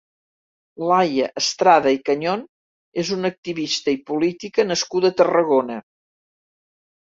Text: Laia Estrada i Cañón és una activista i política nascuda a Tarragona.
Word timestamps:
Laia 0.91 1.27
Estrada 1.41 1.91
i 1.97 1.99
Cañón 2.07 2.41
és 3.05 3.13
una 3.17 3.31
activista 3.35 3.95
i 3.99 4.01
política 4.09 4.69
nascuda 4.73 5.15
a 5.15 5.19
Tarragona. 5.23 5.81